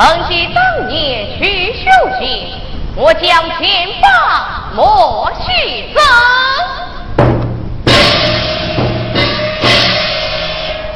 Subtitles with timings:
[0.00, 1.90] 曾记当年去修
[2.20, 2.52] 行，
[2.94, 4.08] 我将前方
[4.72, 6.00] 莫须走。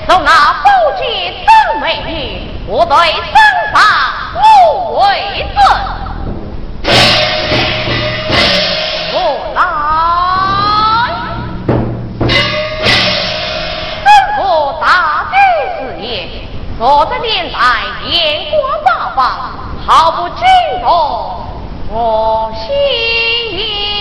[0.06, 0.30] 受那
[0.62, 3.34] 宝剑等美女，我对三
[3.72, 3.76] 法
[4.36, 4.38] 无
[5.00, 5.58] 为尊。
[16.84, 17.58] 我的年代
[18.10, 18.51] 眼光大
[19.14, 19.50] 方，
[19.86, 20.44] 毫不惊
[20.80, 20.90] 动
[21.90, 23.91] 我心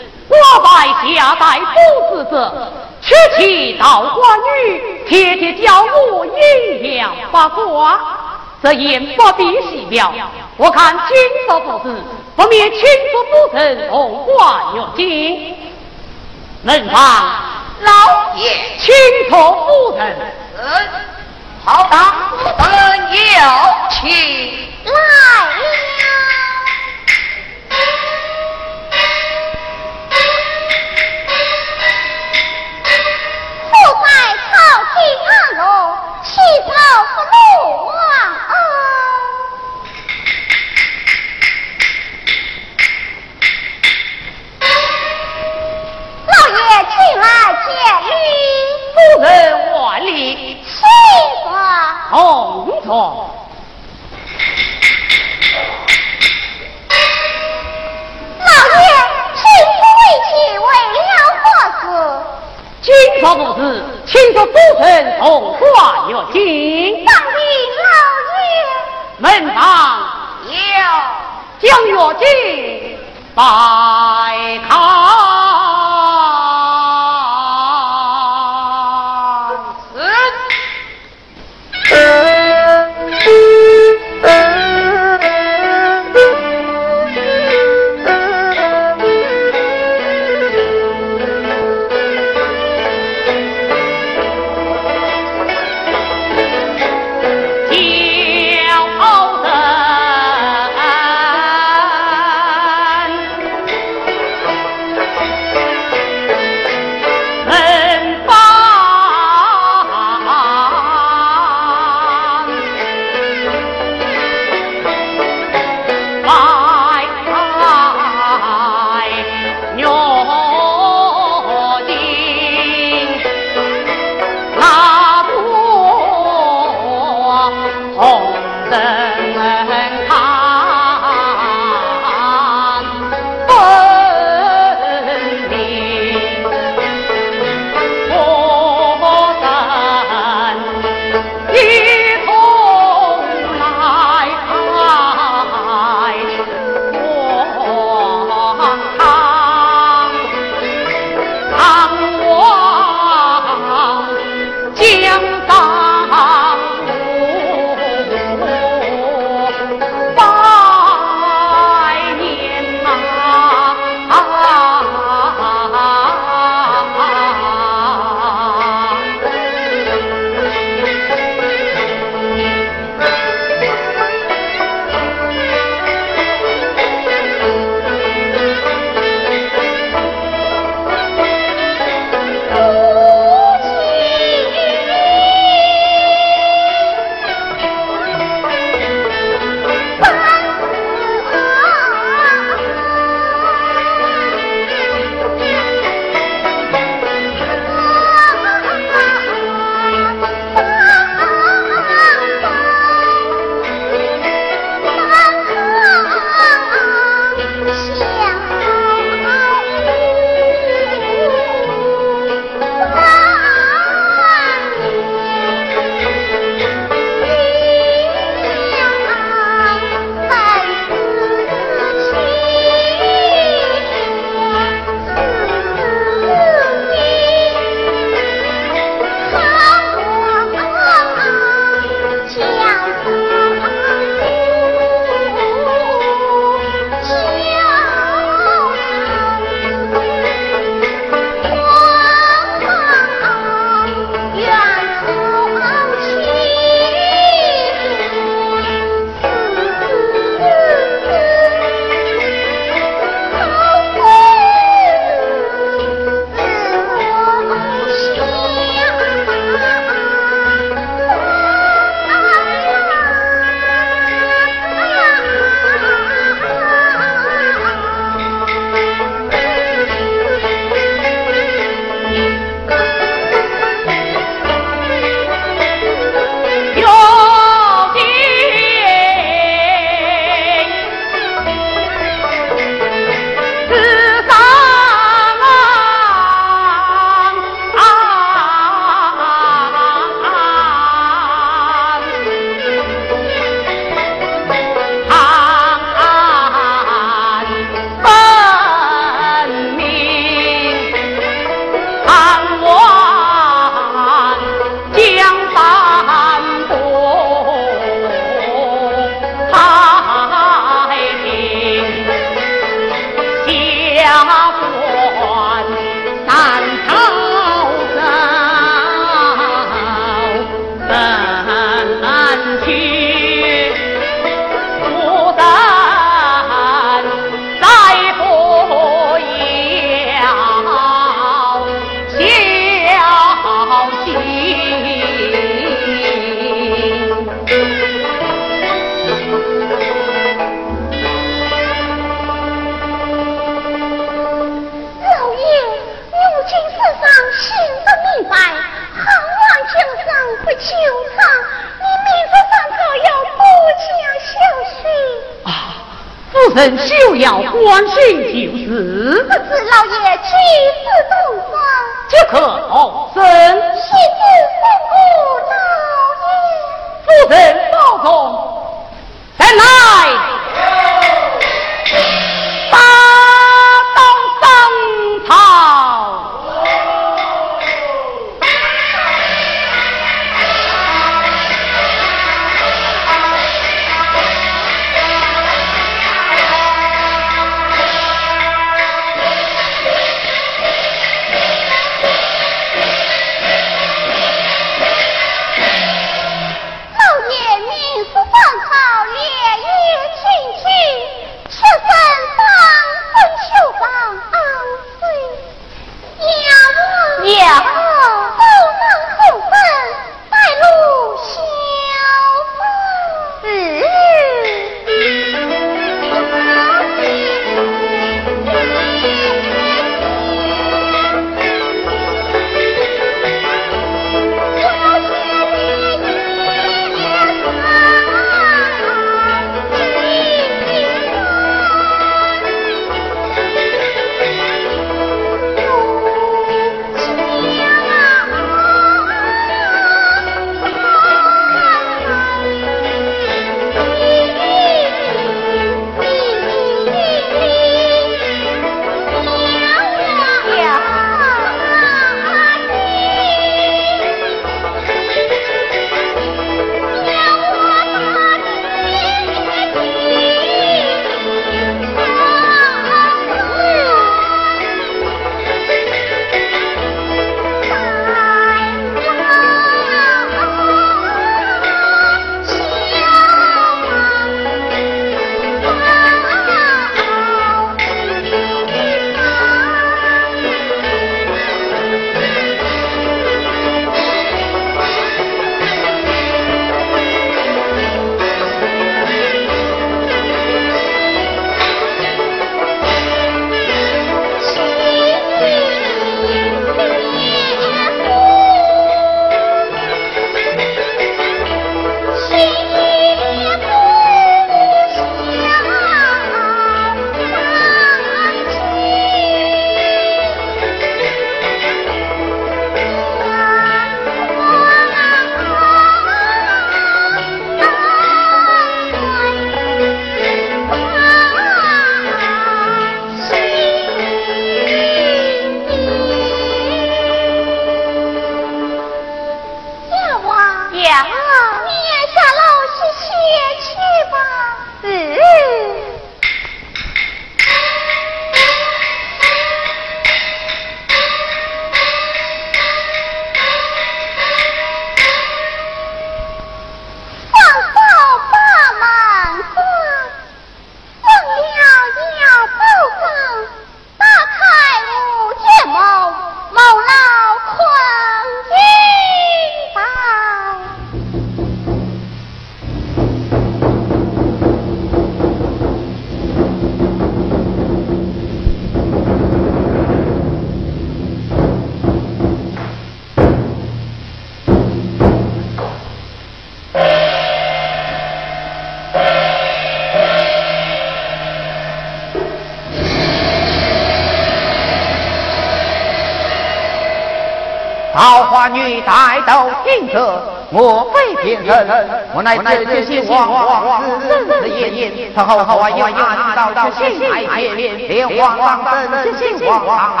[589.26, 591.66] 都听着，莫非天人？
[592.14, 597.24] 我乃这些王王子的爷爷，他后话要按到到心来
[597.56, 598.72] 见，连皇上等
[599.16, 600.00] 心皇上来，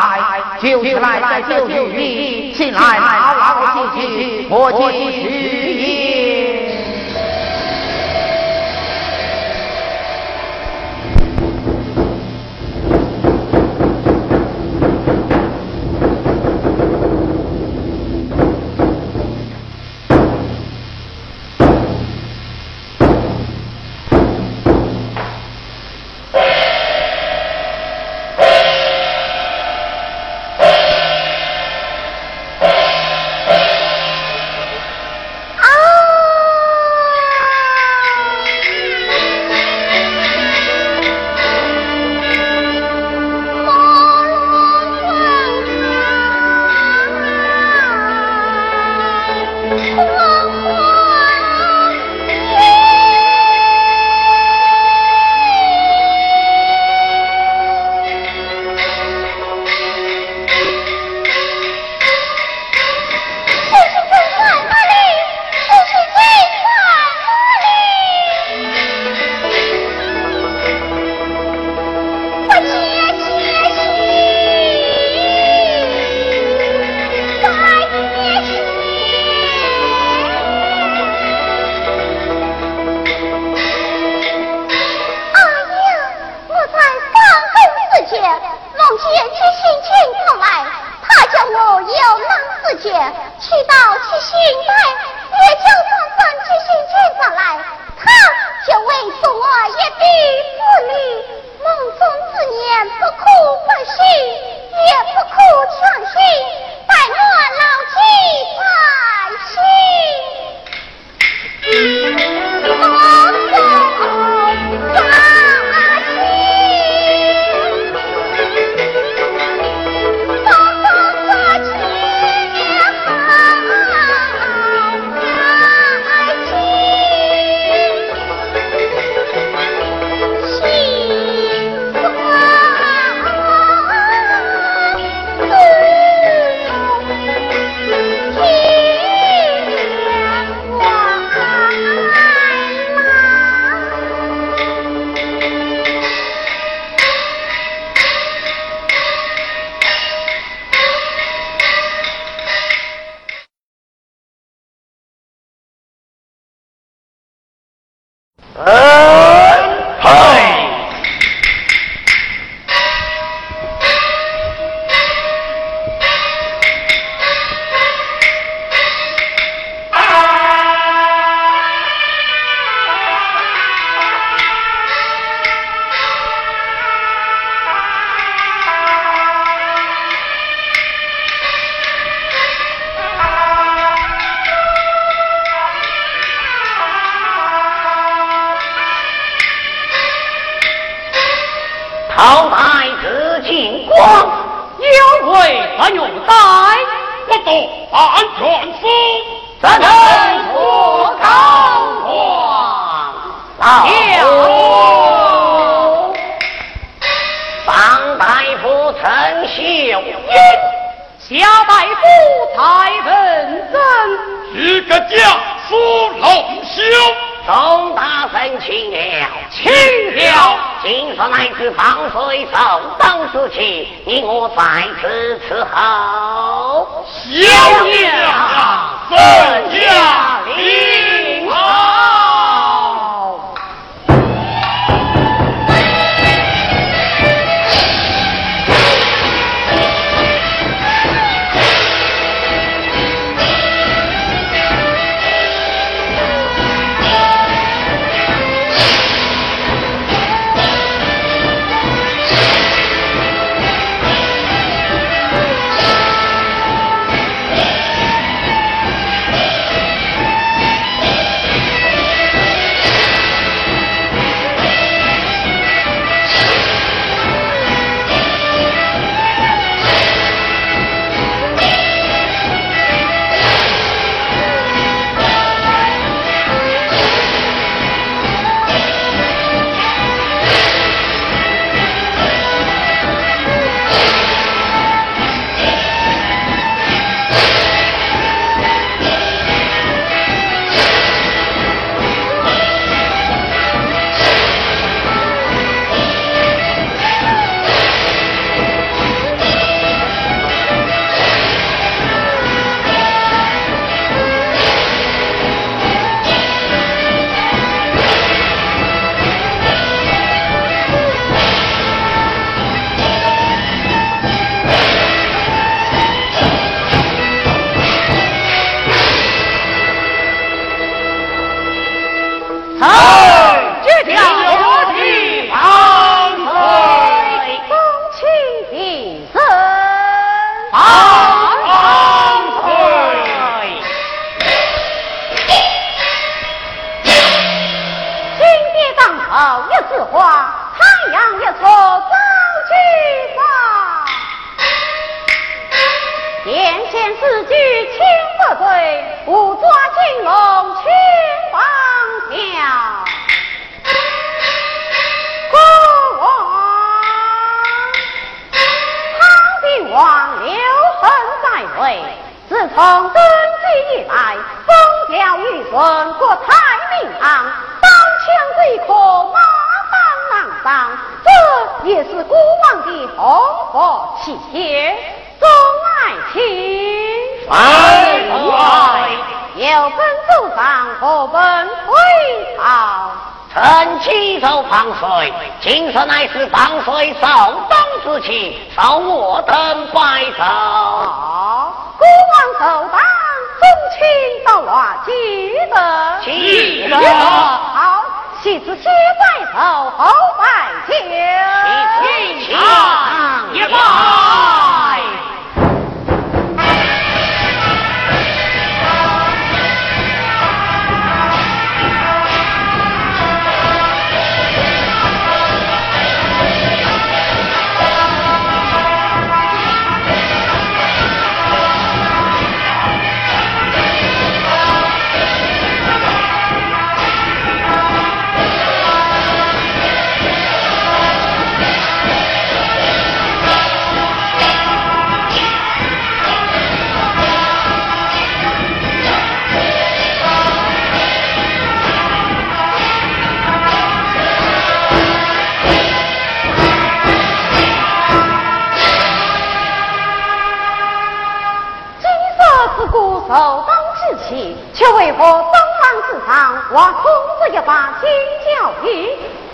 [0.60, 5.53] 就是来在救你，请来老老进去，我继续。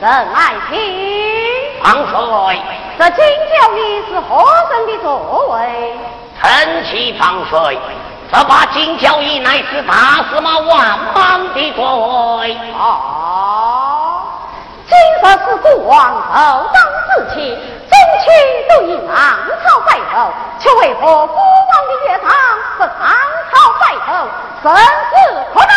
[0.01, 0.81] 朕爱卿，
[1.83, 2.63] 方岁，
[2.99, 5.95] 这金交椅是何人的座位？
[6.41, 7.79] 臣启方岁，
[8.33, 12.57] 这把金交椅乃是大司马万邦的座位。
[12.79, 14.23] 哦，
[14.89, 17.93] 今日是国王首当之期，宗
[18.25, 18.33] 亲
[18.71, 19.15] 都以唐
[19.63, 22.33] 朝拜后，却为何国王的乐堂
[22.79, 23.15] 不唐
[23.53, 24.09] 朝拜后？
[24.63, 25.71] 甚是可奈？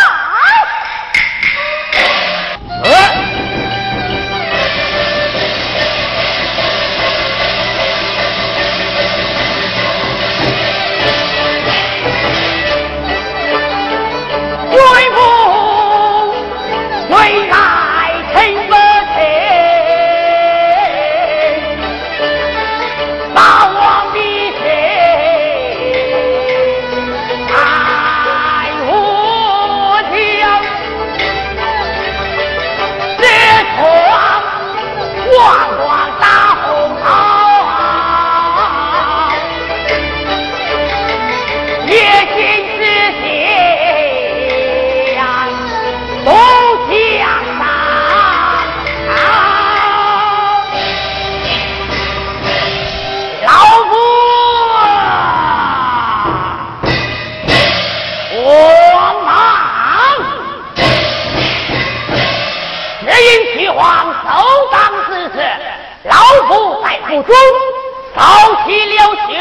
[68.16, 68.22] 早
[68.66, 69.32] 起了雄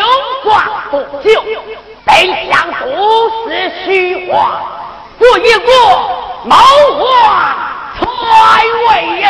[0.45, 0.51] 关
[0.91, 1.29] 不久，
[2.05, 2.11] 被
[2.51, 2.53] 相
[2.85, 3.51] 都是
[3.85, 4.63] 虚话，
[5.19, 5.71] 不一过
[6.45, 6.57] 谋
[6.99, 7.57] 划
[7.99, 8.05] 篡
[8.89, 9.25] 位耶。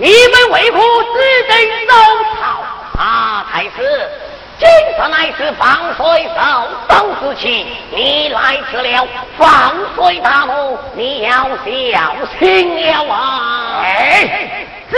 [0.00, 1.58] 你们为何只等
[1.88, 1.92] 收
[2.40, 2.62] 草？
[3.02, 4.08] 啊，太师，
[4.56, 13.80] 今日乃是放水受当之期，你来迟了，放水大怒，你要小心了啊！
[13.82, 14.96] 哎，只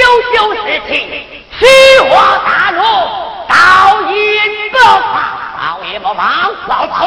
[0.00, 1.26] 羞羞事情，
[1.58, 1.66] 虚
[2.08, 2.82] 话大怒，
[3.48, 5.12] 道应不放，
[5.60, 6.26] 道也不放，
[6.66, 7.06] 老头，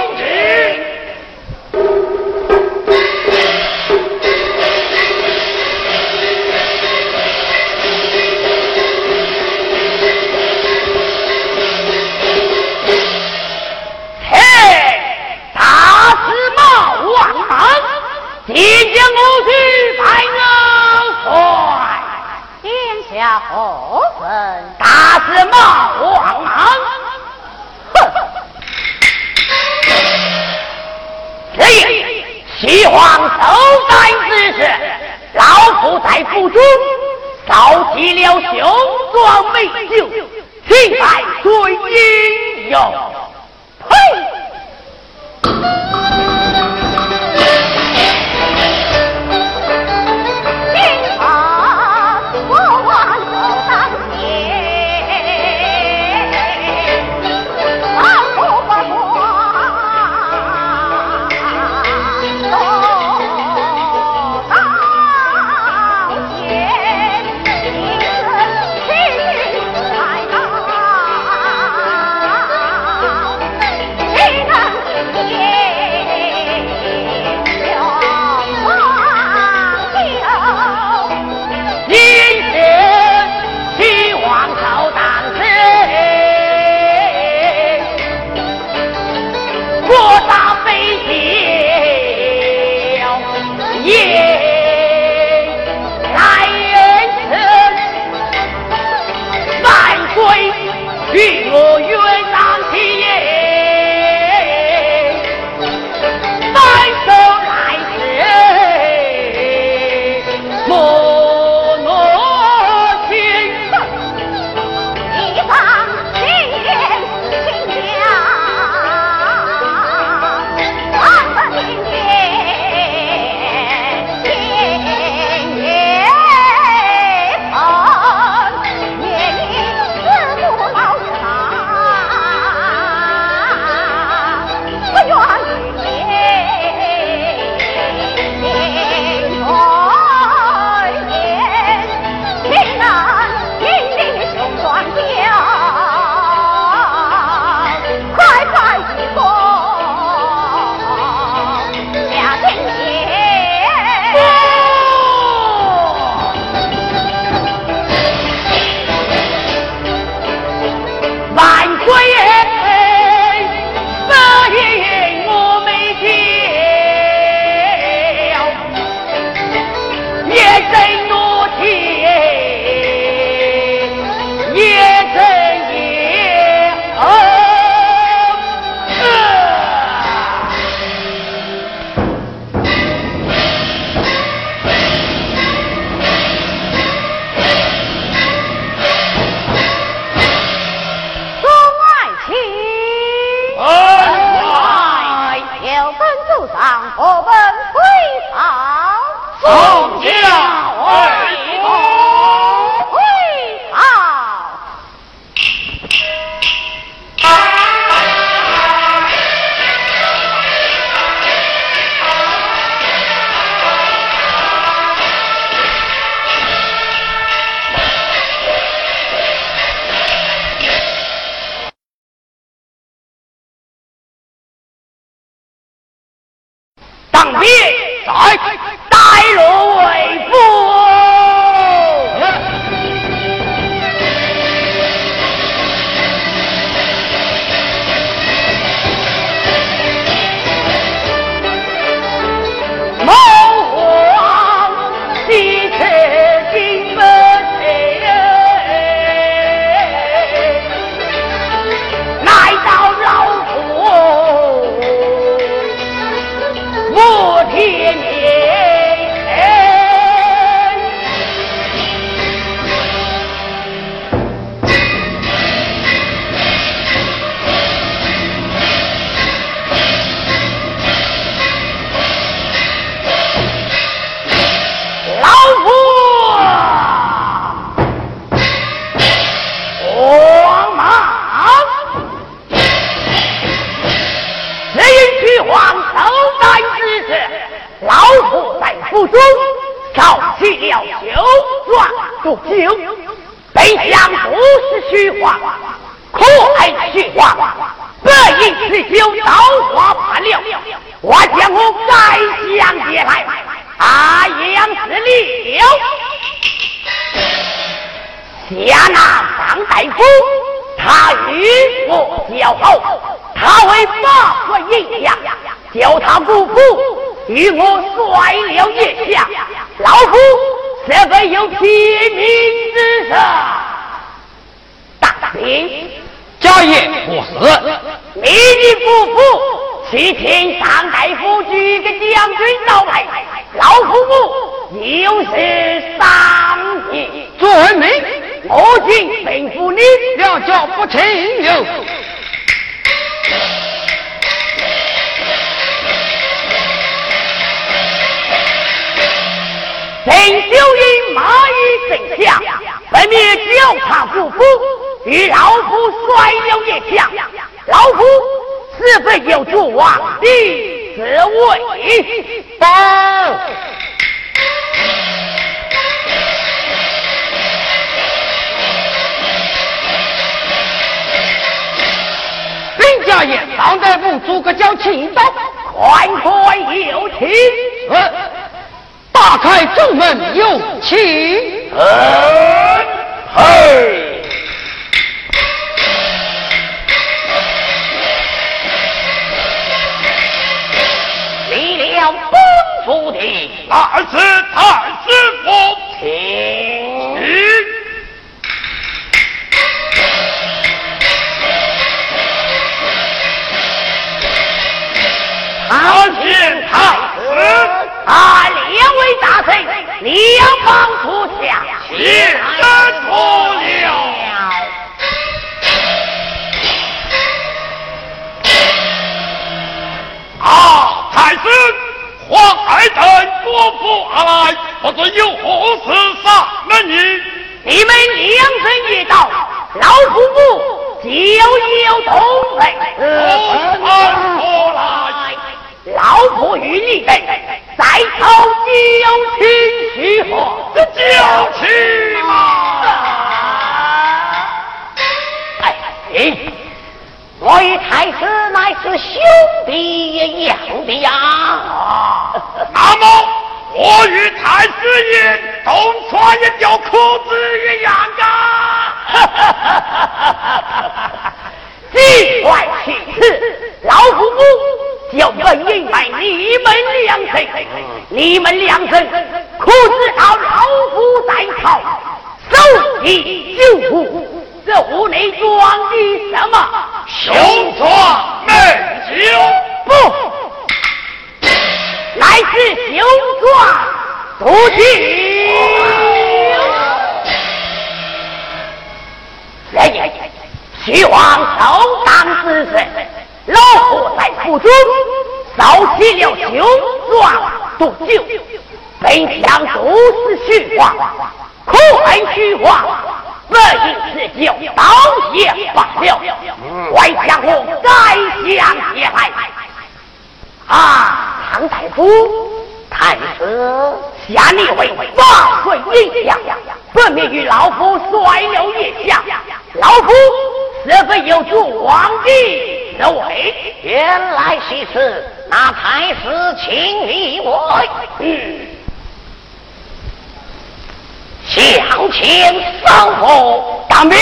[533.89, 534.17] 当兵，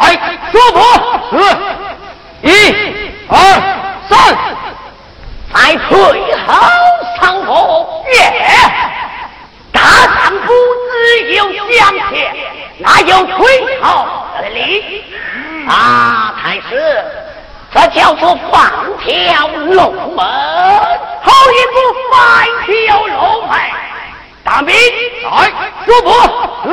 [0.00, 0.18] 哎，
[0.52, 0.78] 说不，
[1.36, 1.42] 是，
[2.42, 2.48] 一、
[3.28, 3.36] 二、
[4.08, 4.36] 三，
[5.52, 5.90] 在退
[6.46, 6.48] 后
[7.20, 7.48] 上个
[8.12, 8.14] 月，
[9.72, 10.52] 大丈夫
[10.92, 12.34] 只有两天，
[12.78, 14.06] 哪有退后
[14.40, 15.04] 的力？
[15.68, 17.04] 啊，太师，
[17.72, 20.24] 这叫做放条龙门，
[21.22, 21.76] 好一个
[22.10, 22.12] 放
[22.66, 23.52] 条龙门！
[24.44, 24.74] 当兵，
[25.30, 25.50] 哎，
[25.86, 26.08] 说不，
[26.70, 26.72] 是，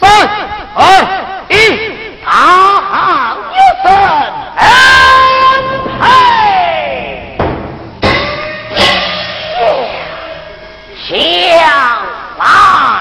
[0.00, 0.41] 三。
[0.74, 0.80] 二
[1.50, 1.52] 一，
[2.24, 3.84] 大汉有神，
[12.38, 12.91] 来。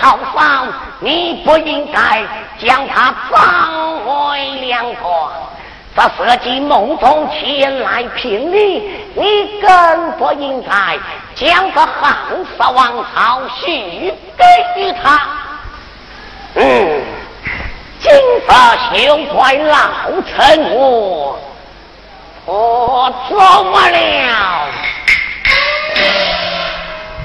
[0.00, 0.68] 讨访，
[1.00, 2.22] 你不应该
[2.58, 5.32] 将他葬为两座。
[5.96, 10.98] 这设计梦中前来聘礼，你更不应该
[11.36, 14.44] 将这汉室王朝许给
[14.80, 15.20] 予他。
[16.56, 17.02] 嗯，
[18.00, 18.50] 今日
[18.92, 19.78] 休怪老
[20.26, 21.38] 臣我，
[22.44, 24.66] 我怎么了？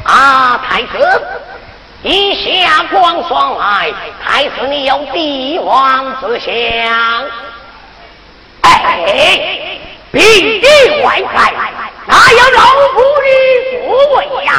[0.04, 1.22] 啊，太子。
[2.02, 2.34] 以
[2.64, 3.92] 下光霜来，
[4.24, 6.54] 还是你有帝王之相？
[8.62, 9.80] 哎，
[10.12, 11.54] 必定外在，
[12.06, 12.62] 哪有老
[12.94, 13.28] 夫的
[13.86, 14.54] 座位呀？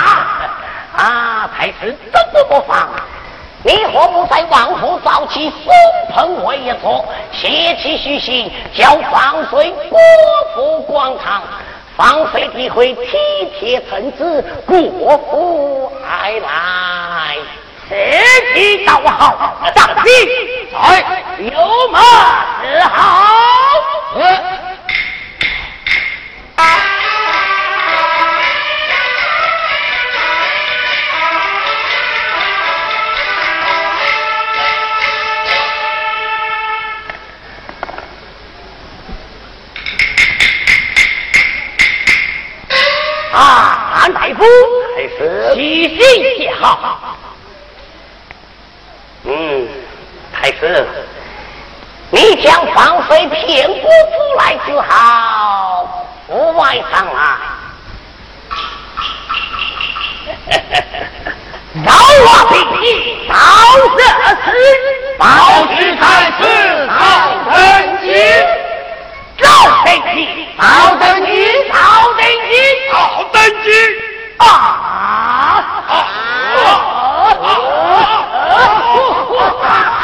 [0.97, 1.75] 啊，太师
[2.13, 2.91] 真不不妨，
[3.63, 5.73] 你何不在王府造起松
[6.15, 9.99] 棚位一座，写起虚心，叫放水国
[10.55, 11.43] 府广场。
[12.01, 13.19] 放水的会体
[13.59, 17.37] 贴臣子，国父爱来，
[17.91, 17.95] 士
[18.55, 20.11] 气倒好，当兵
[20.73, 21.53] 在有
[21.93, 22.01] 马
[22.63, 22.97] 是好。
[26.57, 26.65] 啊，
[43.43, 44.45] 安大夫，
[44.97, 45.99] 还是细心
[46.39, 47.19] 些好。
[49.25, 49.69] 嗯，
[50.33, 50.87] 太师，
[52.11, 53.89] 你将防水骗国府
[54.39, 57.21] 来之好，不外上来。
[61.85, 62.85] 饶我兵器，
[63.29, 63.35] 到
[63.97, 64.01] 这
[64.45, 64.49] 时，
[65.19, 65.25] 报
[65.77, 66.41] 知太师，
[66.89, 67.01] 到
[67.53, 67.55] 登
[68.03, 68.07] 基。
[69.41, 69.47] 赵
[69.85, 70.17] 登基，
[70.59, 70.65] 老
[70.97, 71.31] 登基，
[71.69, 71.77] 老
[72.13, 72.21] 登
[72.51, 72.53] 基，
[72.93, 73.67] 老登基
[74.39, 74.45] 啊！
[77.41, 77.45] 地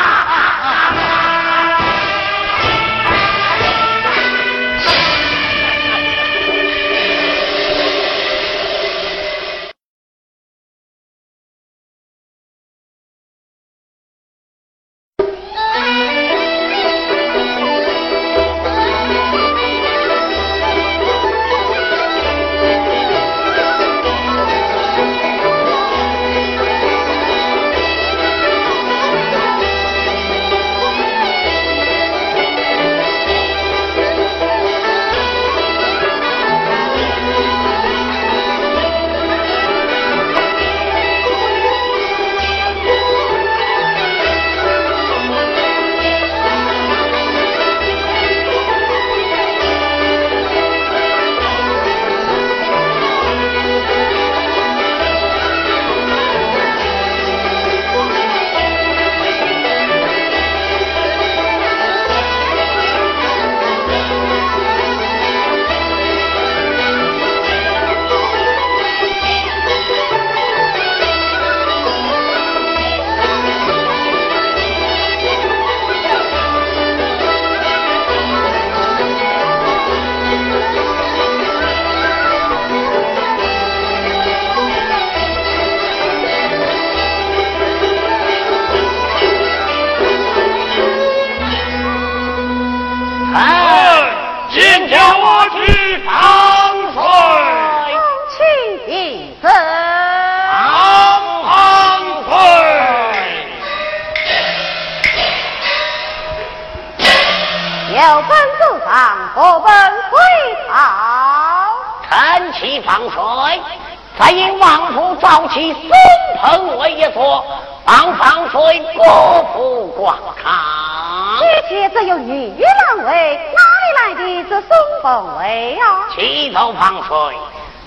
[124.69, 126.09] 松凤位啊？
[126.15, 127.37] 起头放水。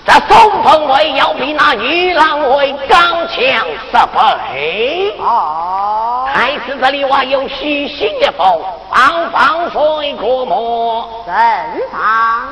[0.02, 5.14] 这松凤位要比那玉郎位刚强十倍。
[5.18, 11.24] 哦，太师这里话有虚心的风，放放水过目。
[11.26, 11.34] 正
[11.92, 12.48] 常。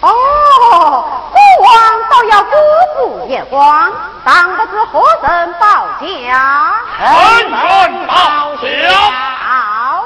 [0.00, 1.04] 哦，
[1.68, 2.50] 国王倒要辜
[2.94, 3.92] 负夜光，
[4.24, 6.06] 当不知何人报家？
[6.96, 7.04] 臣
[7.50, 8.14] 臣报
[8.56, 8.64] 晓。
[9.44, 10.02] 好，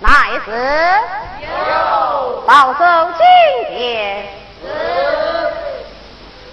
[0.00, 0.08] 乃
[0.44, 0.46] 是
[2.46, 2.84] 保守
[3.16, 3.24] 金
[3.74, 3.78] 殿。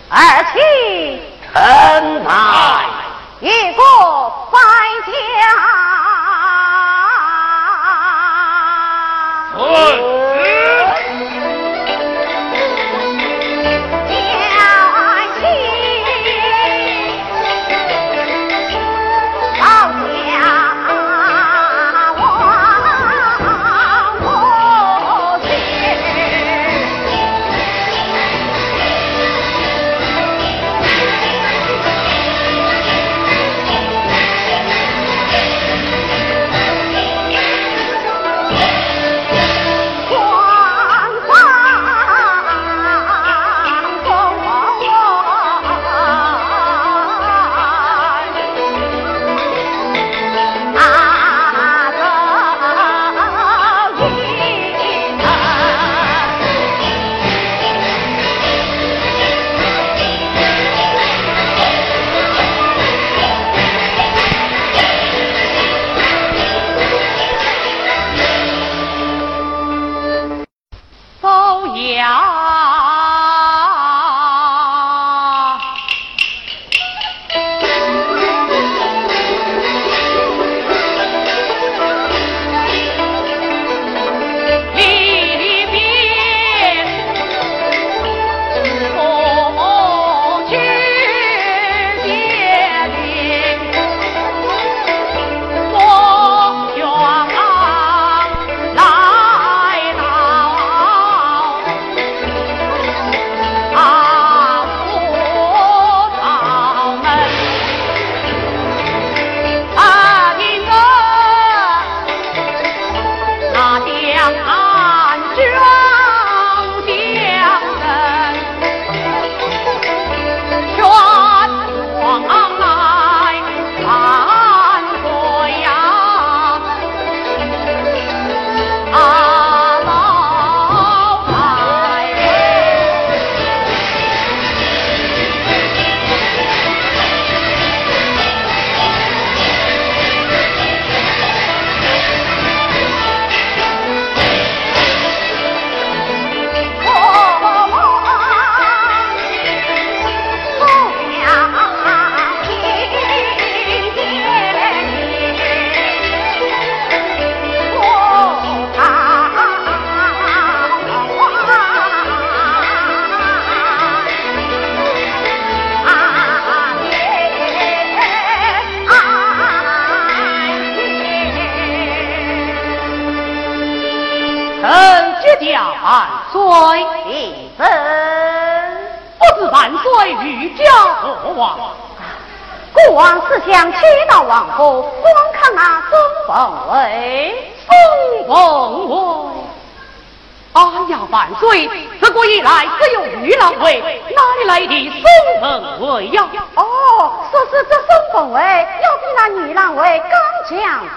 [0.10, 0.16] 二
[0.54, 0.56] 七
[1.54, 2.30] 臣在。
[3.42, 3.82] 一个
[4.54, 4.58] 在
[5.06, 5.12] 家。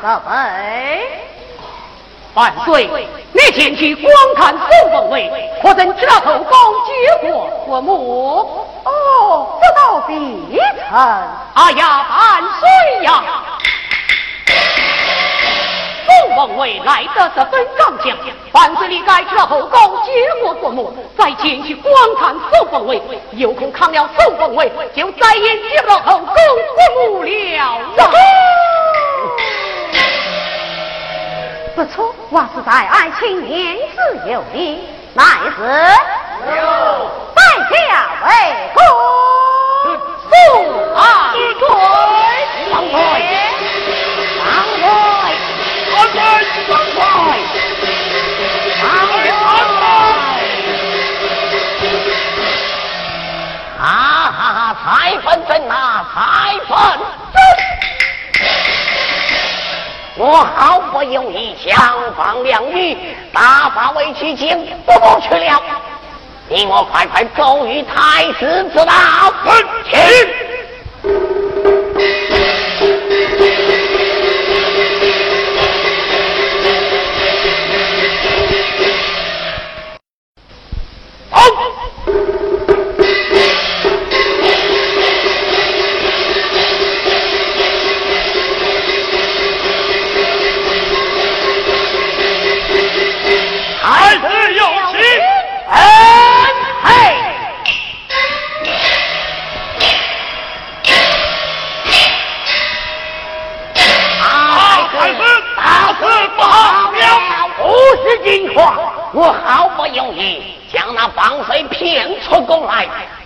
[0.03, 0.99] 嗯。
[2.35, 2.89] 万岁！
[3.33, 6.53] 你前去观看宋凤位，可曾知道后宫
[6.87, 8.47] 结果和睦？
[8.85, 10.15] 哦，这倒必
[10.89, 10.99] 成。
[11.55, 13.25] 哎呀，万岁呀！
[16.07, 18.17] 宋凤位来得十分刚强，
[18.53, 27.81] 万岁你该知道后宫结果和睦，再前去观看宋凤位，有空看了宋凤位，就再也见不到后宫和睦了。
[31.79, 34.83] 不错，我是在爱青年自有你，
[35.15, 35.23] 乃
[35.57, 35.63] 是
[37.37, 37.77] 代下
[38.27, 38.29] 为
[38.75, 38.83] 公，
[40.25, 40.29] 父
[40.97, 41.01] 二
[41.35, 41.63] 之罪，
[42.73, 42.97] 放开，
[44.43, 44.43] 放
[44.75, 44.83] 开，
[45.87, 46.99] 放开，
[48.83, 49.47] 放
[49.79, 49.87] 开。
[53.79, 53.81] 啊
[54.37, 54.75] 哈哈！
[54.83, 54.85] 财
[55.23, 55.73] 神真啊，
[56.13, 56.19] 财
[56.55, 56.69] 神
[57.33, 57.39] 真。
[60.21, 62.97] 我好不容易强放两语，
[63.33, 65.63] 大发为去经不去了。
[66.49, 68.93] 你我快快走于太师之道。
[69.89, 69.99] 请。
[81.31, 81.68] 我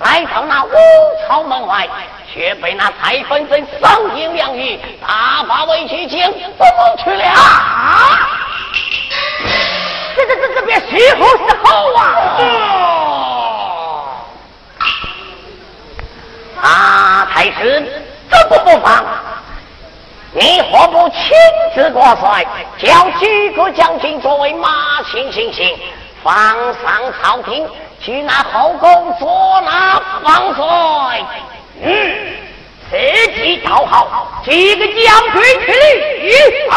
[0.02, 0.70] 来，到那五
[1.26, 1.88] 朝门外，
[2.32, 6.64] 却被那蔡分真赏银两语，大把委屈将不
[7.02, 7.24] 去了。
[10.14, 12.00] 这这这这边虚后是好啊！
[16.62, 19.04] 啊，太师，这不不放。
[20.34, 21.18] 你何不亲
[21.74, 22.44] 自挂帅，
[22.78, 25.78] 叫几个将军作为马前行刑，
[26.22, 26.34] 放
[26.82, 27.68] 上朝廷，
[28.04, 31.24] 去那后宫捉拿方帅？
[31.80, 31.90] 嗯，
[32.90, 32.96] 此
[33.36, 35.70] 计倒好，几个将军去
[36.20, 36.32] 立
[36.68, 36.74] 啊！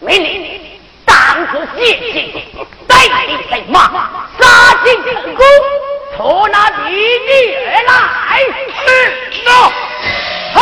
[0.00, 0.60] 命令
[1.04, 1.14] 当
[1.46, 1.78] 子谢
[2.12, 2.42] 晋，
[2.88, 4.44] 带领人马杀
[4.84, 5.44] 进城宫，
[6.16, 7.92] 捉拿敌女而来。
[8.84, 8.86] 是，
[9.44, 9.50] 那。
[10.54, 10.58] 嘿，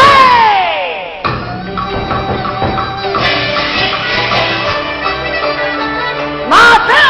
[6.50, 6.54] 马
[6.86, 7.03] 车。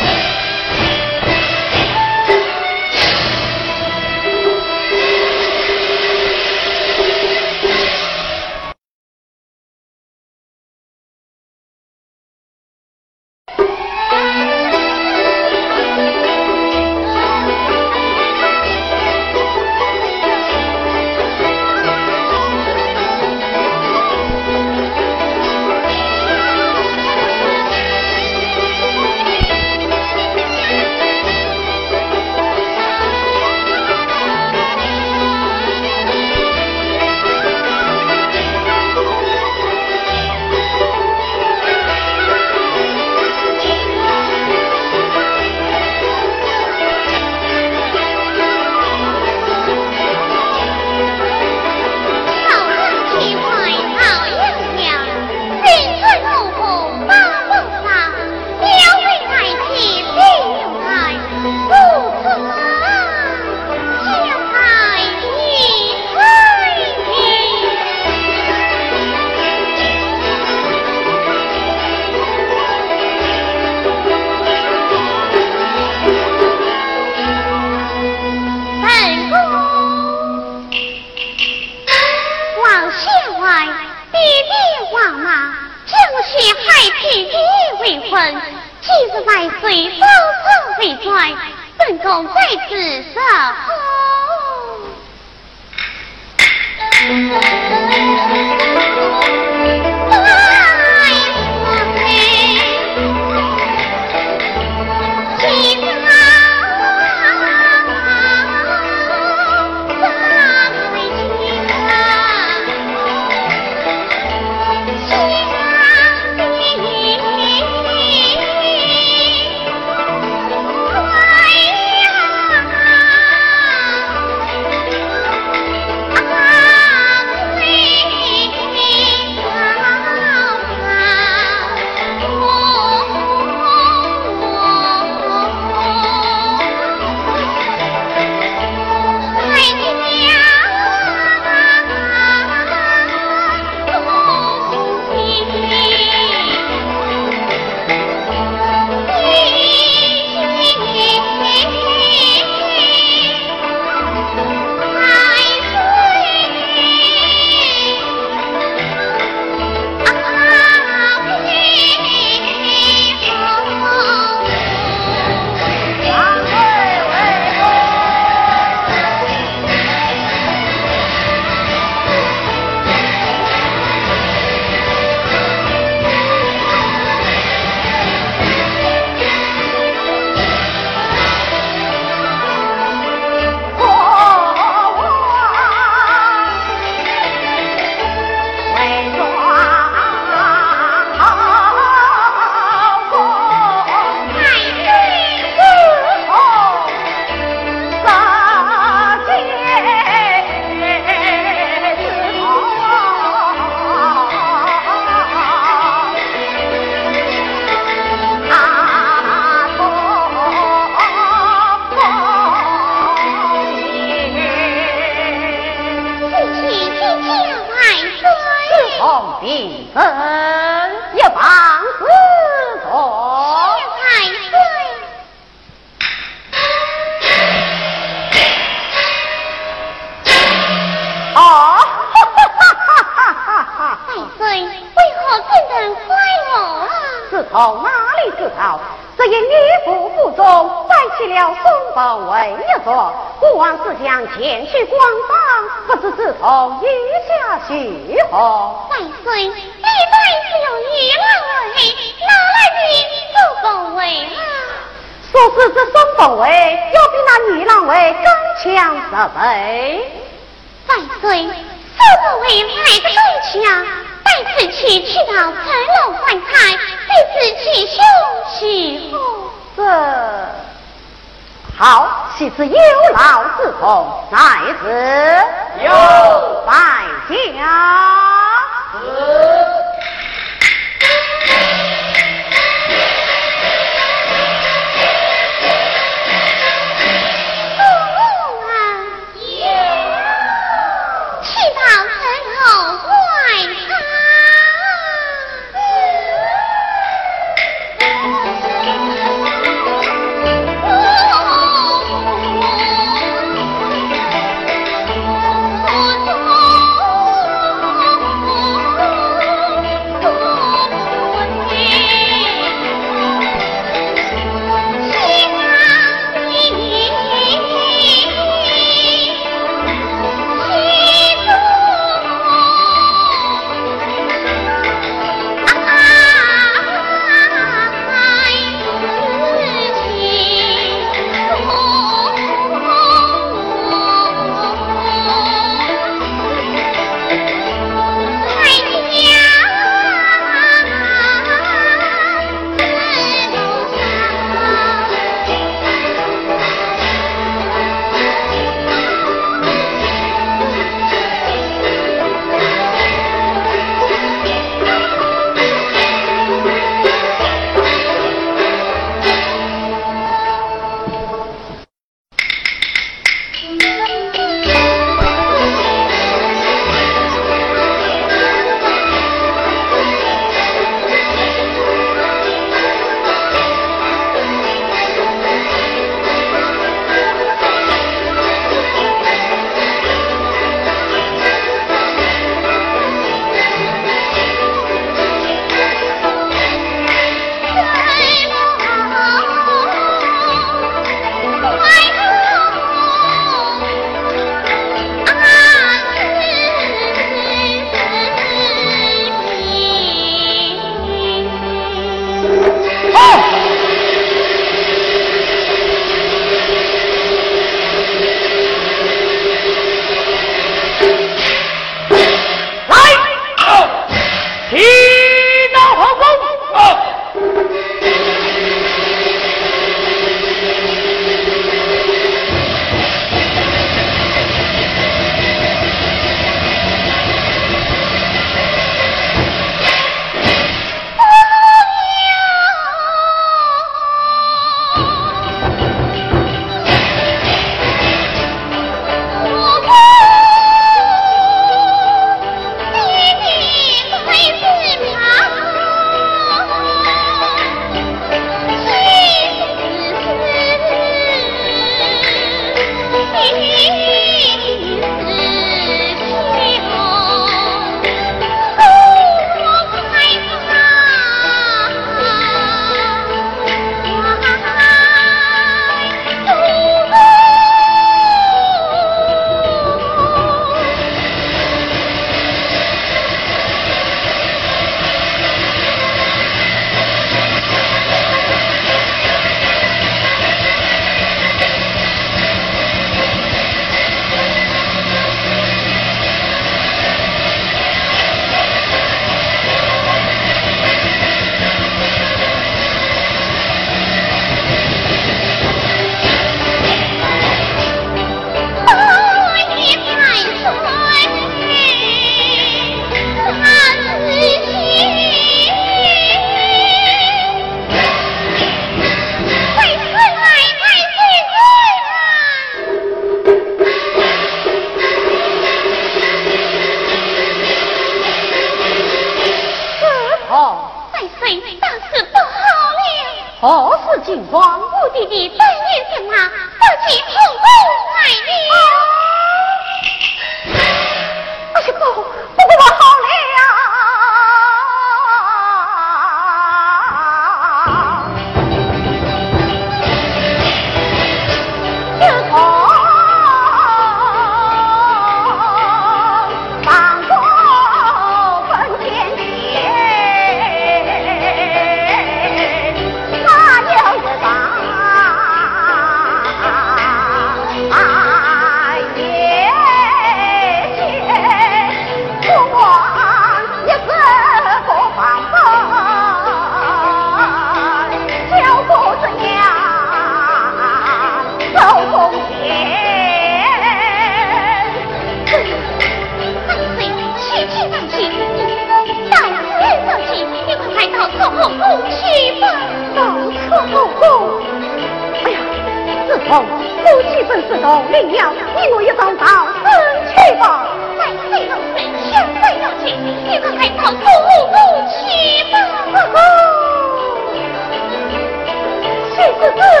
[599.63, 600.00] Oh,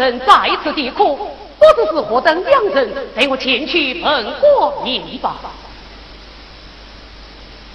[0.00, 1.14] 人在此地哭，
[1.58, 5.36] 不知是何等良人，陪我前去问过明吧。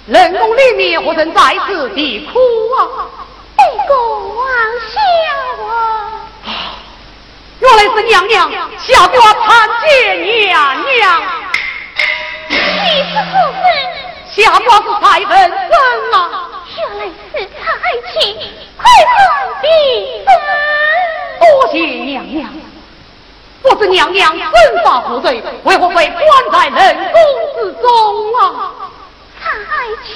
[0.06, 2.38] 冷宫里面何人在此地哭
[2.74, 3.06] 啊？
[5.68, 6.52] 啊！
[7.60, 11.22] 原来是娘娘下官参见娘娘。
[12.48, 13.66] 你是何人？
[14.26, 16.14] 下官是裁缝生啊。
[16.76, 17.56] 原来是才
[18.12, 18.36] 情，
[18.76, 19.14] 快快
[19.62, 19.66] 闭
[20.24, 20.65] 门。
[21.40, 22.50] 多谢娘娘。
[23.62, 24.44] 不知娘娘身
[24.84, 27.20] 法不对，为何被关在冷宫
[27.54, 27.88] 之中
[28.36, 28.72] 啊？
[29.42, 29.44] 才
[30.04, 30.14] 情，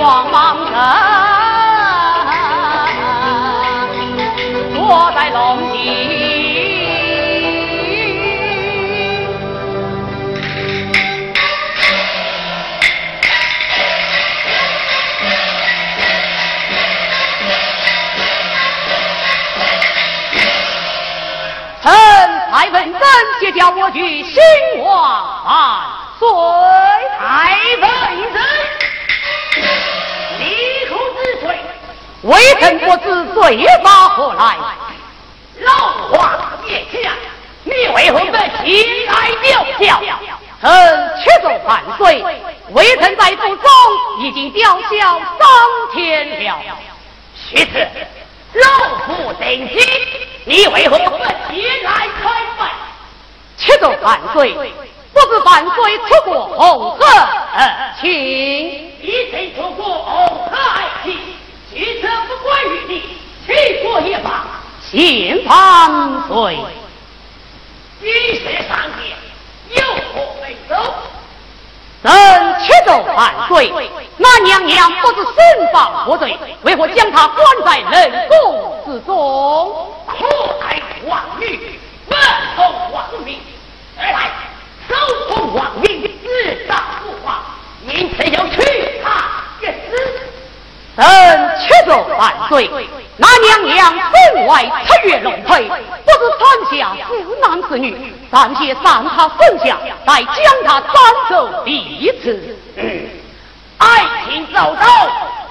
[0.00, 0.74] 王莽臣
[4.74, 5.78] 坐在龙庭，
[21.82, 21.92] 臣
[22.50, 23.00] 蔡文贞
[23.40, 24.42] 谢教我举兴
[24.82, 25.80] 王万
[26.18, 26.28] 岁，
[27.18, 27.88] 蔡文
[28.32, 28.63] 贞。
[32.24, 34.56] 微臣不知罪发何来？
[35.60, 35.72] 老
[36.08, 37.12] 皇殿下，
[37.64, 40.00] 你为何不起来吊孝？
[40.62, 42.24] 臣屈州万岁，
[42.70, 43.70] 微臣在府中
[44.20, 45.46] 已经吊孝三
[45.92, 46.58] 天了。
[47.36, 47.86] 须子，
[48.54, 48.66] 老
[49.06, 49.78] 夫登基，
[50.46, 52.66] 你为何不起来开会？
[53.58, 54.54] 屈州万岁，
[55.12, 57.04] 不知万岁出过红河，
[58.00, 61.18] 请一臣出过红河爱卿。
[61.74, 63.02] 一车不关于你，
[63.44, 64.46] 去过一方，
[64.80, 66.56] 先放水。
[68.00, 69.16] 一世上殿，
[69.70, 69.82] 有
[70.12, 70.94] 何为奏？
[72.04, 73.72] 朕屈州万岁，
[74.18, 79.90] 那娘娘不知身犯何罪，为何将她关在冷宫之中？
[80.06, 80.24] 可
[80.64, 82.14] 爱王女，不
[82.54, 83.40] 通王命，
[83.98, 84.30] 而来
[84.88, 84.94] 守
[85.28, 87.42] 护王命，自当不化，
[87.88, 89.08] 因此要取他
[89.60, 90.28] 一死。
[90.96, 91.04] 臣
[91.58, 92.70] 屈州万岁，
[93.16, 95.68] 那娘娘分外七月龙腿，
[96.04, 97.10] 不知传下是
[97.40, 99.76] 男是女，暂且让她分下，
[100.06, 100.92] 再将她斩
[101.28, 102.56] 首一次。
[103.78, 104.86] 爱情走到，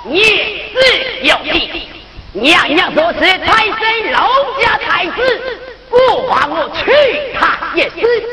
[0.05, 1.89] 孽是有理。
[2.31, 4.21] 娘娘若是再生龙
[4.61, 5.59] 家才子，
[5.89, 6.89] 不枉我娶
[7.37, 8.23] 她一死。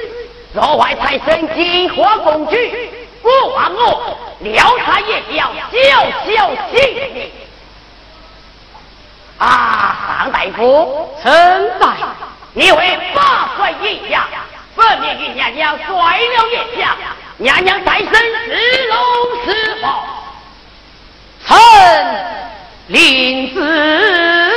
[0.54, 2.90] 若外财生金花公举。
[3.22, 6.32] 不枉我撩他也要小小
[6.72, 7.30] 心
[9.38, 10.18] 啊！
[10.18, 11.86] 上大夫，臣在。
[12.52, 14.28] 你为八岁一下，
[14.76, 16.96] 分明与娘娘摔了一下，
[17.38, 18.98] 娘娘再生是龙
[19.44, 19.48] 是
[19.80, 19.84] 凤，
[21.46, 21.56] 臣
[22.88, 24.49] 领旨。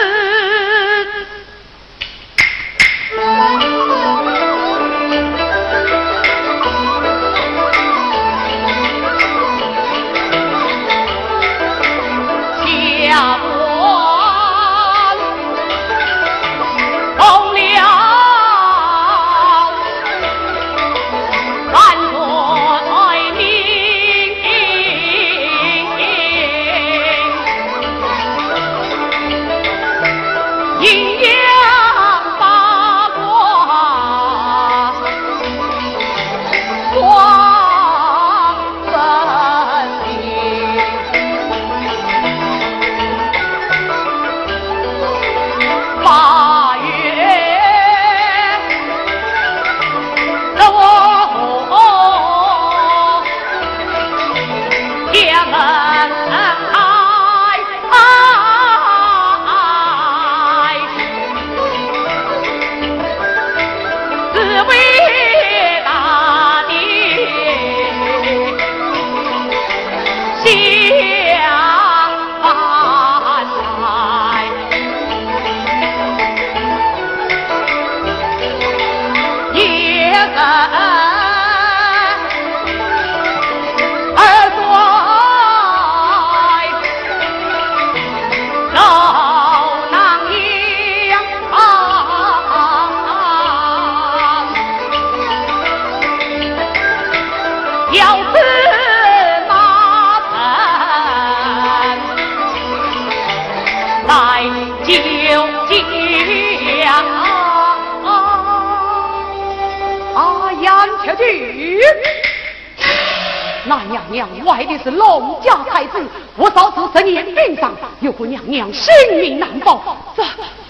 [113.65, 120.23] 那娘娘怀的是龙家才子，我早知十年病上，有个娘娘性命难保，这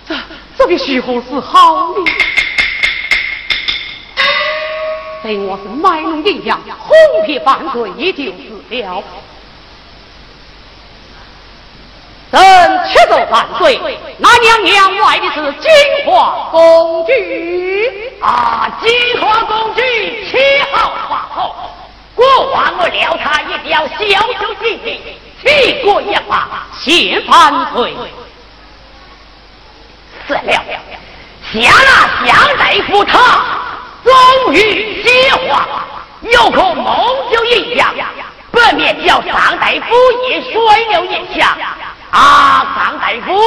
[0.07, 0.15] 这
[0.57, 2.05] 这个徐何是好呢？
[5.23, 6.95] 等我是卖弄阴阳，哄
[7.25, 8.31] 骗犯罪，也就是
[8.69, 9.03] 了。
[12.29, 12.41] 等
[12.85, 13.79] 七走万岁，
[14.17, 15.69] 那娘娘怀的是金
[16.05, 17.11] 华公主
[18.19, 18.75] 啊！
[18.81, 20.37] 金华公主七
[20.71, 21.55] 号皇后，
[22.23, 23.97] 过往我料他一定要小
[24.39, 24.97] 求进兵，
[25.43, 26.47] 气过一发，
[26.79, 27.93] 先犯罪。
[30.25, 30.53] 死了，
[31.51, 33.19] 下那相大夫他
[34.05, 35.67] 终于西化，
[36.21, 37.93] 有可蒙就一样，
[38.51, 39.93] 不免叫张大夫
[40.29, 40.53] 也摔
[40.93, 41.57] 了一下。
[42.11, 43.37] 啊，张大夫，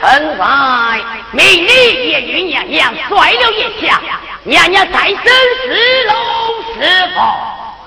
[0.00, 0.44] 臣在
[1.30, 4.00] 命你也与娘娘摔了一下，
[4.42, 6.16] 娘娘再生是龙
[6.74, 7.24] 是凤。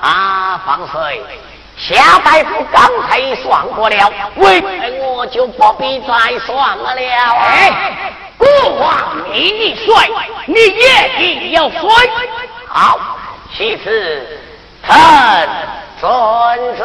[0.02, 1.24] 啊，方水，
[1.78, 6.96] 夏大夫刚才算过了，为臣我就不必再算了。
[6.98, 7.72] 哎，
[8.38, 8.48] 国
[8.80, 10.08] 王命你算，
[10.48, 11.82] 你也定要算。
[12.68, 13.00] 好，
[13.56, 14.28] 其次，
[14.88, 15.50] 臣
[16.00, 16.82] 遵旨。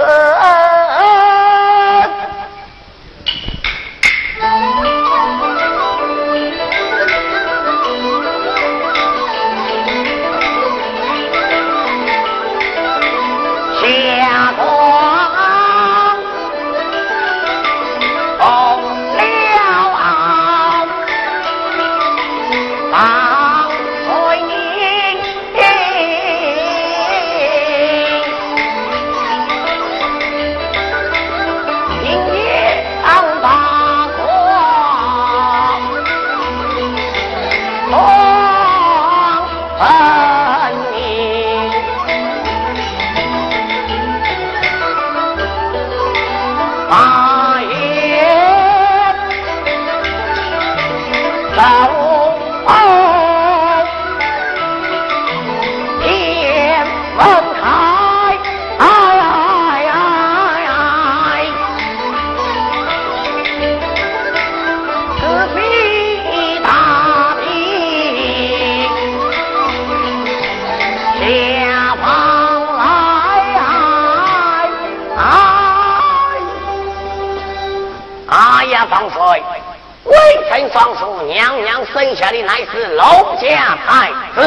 [80.76, 84.44] 双叔娘娘生下的乃是龙家太子，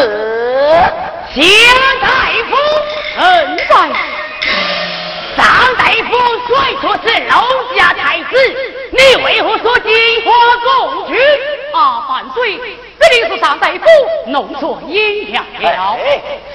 [1.34, 1.42] 谢
[2.00, 2.08] 大
[2.48, 2.56] 夫，
[3.20, 3.74] 恩在。
[5.36, 5.44] 张
[5.76, 6.16] 大夫
[6.46, 7.34] 虽说是龙
[7.76, 8.30] 家太子，
[8.92, 9.92] 你为何说金
[10.24, 10.32] 花
[10.64, 11.14] 公主？
[11.76, 12.60] 啊，万岁，
[13.00, 13.80] 这里是张大夫
[14.28, 15.98] 弄错阴阳了。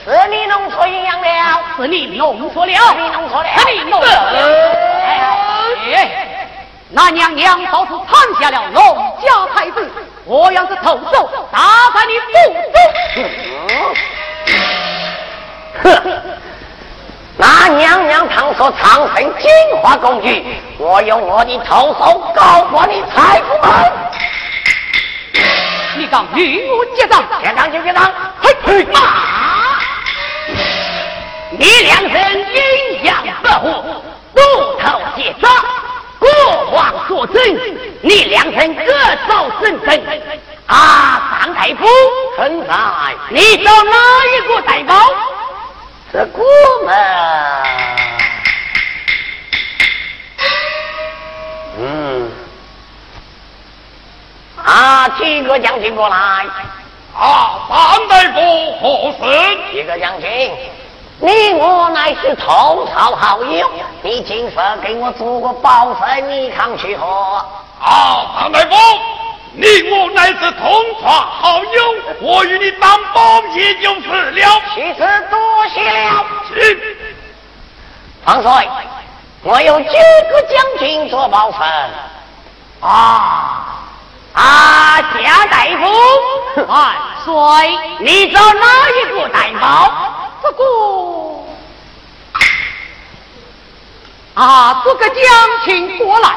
[0.04, 4.14] 是你弄错阴阳了，是你弄错了，你弄错了，是你弄错了。
[6.96, 9.90] 那娘娘倒是藏下了龙家太子，
[10.24, 12.32] 我要是投手打在你腹
[12.72, 12.80] 中。
[15.82, 16.22] 哼！
[17.36, 19.50] 那娘娘常说长生金
[19.82, 20.28] 华公主，
[20.78, 23.92] 我用我的投手告过你财富门。
[25.96, 27.24] 你敢与我结账？
[27.42, 28.12] 结账就结账！
[28.40, 29.00] 嘿，嘿，妈！
[31.50, 33.82] 你两人阴阳不和，
[34.32, 34.40] 不
[34.80, 35.50] 投结账。
[36.24, 37.36] 国王作证，
[38.00, 38.82] 你两人各
[39.28, 40.02] 守圣阵。
[40.66, 41.86] 啊，张大夫，
[42.36, 42.74] 臣在。
[43.28, 43.92] 你找哪
[44.32, 44.94] 一个代宝？
[46.10, 46.42] 是国
[46.86, 46.94] 门。
[51.78, 52.32] 嗯。
[54.64, 56.16] 啊，七个将军过来。
[57.14, 59.58] 啊，张大夫何事？
[59.70, 60.50] 七个将军。
[61.20, 63.70] 你我乃是同朝好友，
[64.02, 67.06] 你今日给我做个保身，你看去何？
[67.80, 68.74] 啊，唐大夫，
[69.52, 74.60] 你我乃是同朝好友，我与你当保也就是了。
[74.74, 76.26] 其实多谢了。
[76.48, 76.54] 请。
[78.24, 78.66] 方帅，
[79.42, 81.60] 我有九个将军做保身。
[82.80, 83.66] 啊
[84.32, 86.92] 啊，贾大夫， 万
[87.24, 89.92] 岁，你找哪一个代保？
[90.44, 90.62] 这个
[94.34, 95.16] 啊，这个将
[95.64, 96.28] 请过来。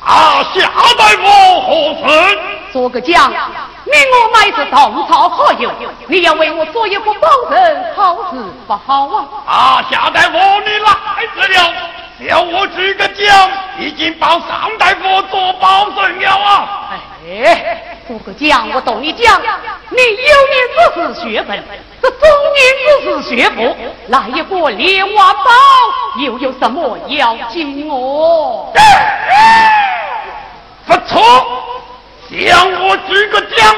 [0.00, 2.38] 啊，夏大夫何事？
[2.72, 5.70] 做个将，你我乃是同朝好友，
[6.06, 9.28] 你要为我做一个保证，好事不好啊？
[9.46, 10.96] 啊，夏大夫你来
[11.34, 11.74] 迟了，
[12.26, 16.88] 叫我这个将已经帮上大夫做保证了啊。
[17.28, 19.38] 哎，做个将我同你讲。
[19.92, 20.76] 你幼年之
[21.14, 21.50] 时学问，
[22.00, 22.20] 这中
[22.54, 23.76] 年之时学佛，
[24.08, 25.50] 来一个莲花宝，
[26.16, 28.72] 又有什么要紧哦？
[30.86, 31.22] 不错，
[32.30, 33.76] 向我举个奖，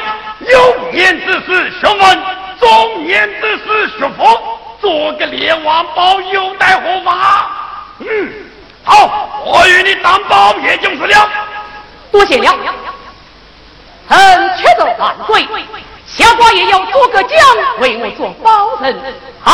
[0.48, 2.22] 幼年之时学文，
[2.60, 4.40] 中年之时学佛，
[4.80, 7.14] 做个莲花宝，又待何妨？
[7.98, 8.32] 嗯，
[8.84, 11.28] 好，我与你担保，也就是了。
[12.12, 12.56] 多谢了。
[14.08, 15.44] 臣却走万岁。
[16.16, 17.38] 下官也要做个将，
[17.80, 18.94] 为我做保证。
[19.42, 19.52] 好，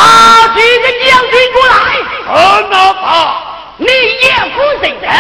[0.55, 1.75] 举个将军过来。
[2.27, 3.03] 臣哪怕
[3.79, 5.11] 你也不认人，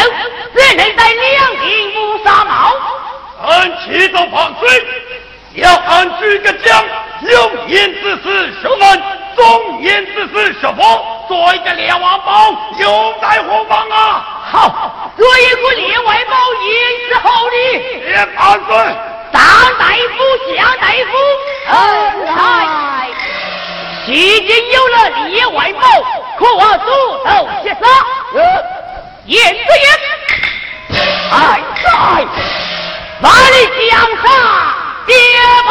[0.54, 1.64] 只能在两鬓
[1.96, 2.76] 乌纱帽。
[3.42, 4.86] 臣启奏万岁，
[5.54, 6.84] 要俺举个将，
[7.22, 9.02] 有言之时学文，
[9.34, 14.26] 中年之时学佛，做一个连王宝，有待何方啊？
[14.52, 16.36] 好，做一个连外宝，
[16.66, 17.54] 也是好的。
[18.36, 18.94] 万岁。
[19.32, 19.40] 张
[19.78, 20.14] 大夫、
[20.54, 21.12] 夏大夫，
[21.72, 21.76] 恩
[22.26, 22.36] 来！
[24.06, 24.96] 已经有了
[25.28, 25.80] 列外宝，
[26.38, 26.86] 可我助
[27.24, 27.28] 手
[27.62, 27.82] 接杀。
[29.26, 30.98] 言之言，
[31.30, 31.32] 还
[31.82, 31.88] 在，
[33.20, 33.54] 万里
[33.88, 34.24] 江山
[35.06, 35.14] 别
[35.66, 35.70] 吧。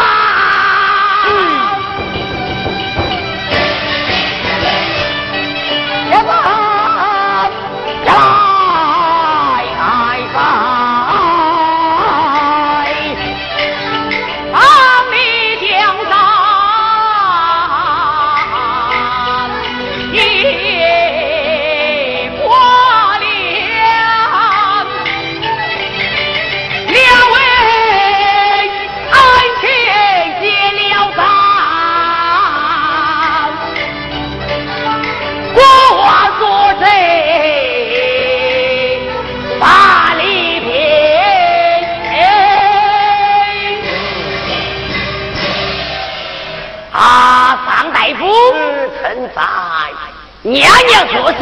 [50.50, 51.38] 娘娘说是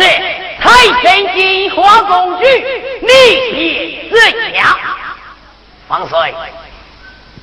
[0.62, 0.70] 太
[1.02, 2.44] 神金花公主，
[3.02, 4.20] 你写字
[4.54, 4.78] 下。
[5.88, 6.36] 王岁，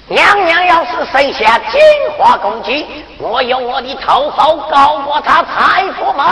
[0.09, 1.81] 娘娘要是生下金
[2.19, 2.71] 花公主，
[3.17, 6.27] 我用我的头手告过她太夫们。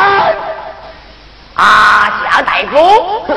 [1.54, 3.36] 啊，夏大夫，臣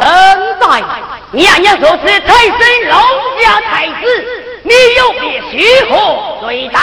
[0.59, 0.83] 在。
[1.31, 2.99] 娘娘说是太神龙
[3.41, 4.25] 家太子，
[4.63, 6.81] 你有别须何对答？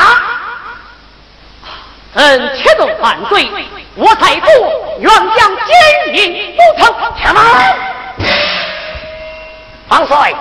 [2.14, 3.48] 臣且奏反罪。
[3.94, 4.46] 我太祖
[5.00, 7.42] 愿将奸淫不成，且慢。
[9.88, 10.32] 王帅，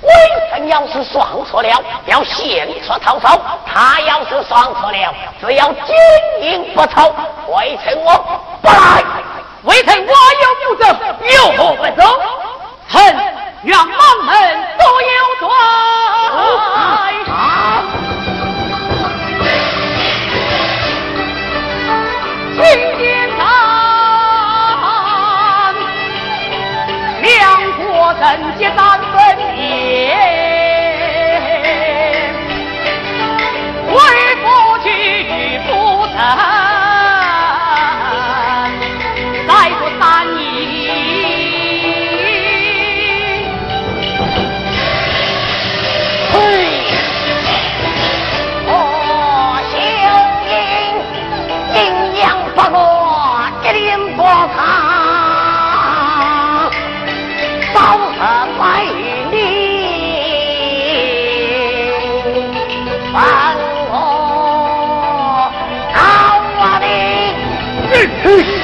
[0.00, 0.10] 微
[0.50, 1.68] 臣要是算错了，
[2.06, 5.94] 要献出头手；他要是算错了，只要奸
[6.40, 7.14] 淫不凑，
[7.48, 9.02] 微臣我不来。
[9.64, 10.86] 微臣我有不走，
[11.34, 12.02] 有何不走？
[12.88, 13.16] 臣
[13.64, 14.34] 愿满门
[14.78, 15.08] 都有
[15.40, 15.48] 罪。
[28.28, 29.62] 人皆三分别，
[33.86, 33.94] 为
[34.42, 34.44] 夫
[34.82, 34.86] 去
[35.64, 35.70] 不
[36.08, 36.65] 成。
[68.26, 68.55] Hey!